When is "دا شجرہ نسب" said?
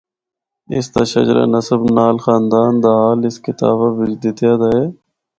0.93-1.81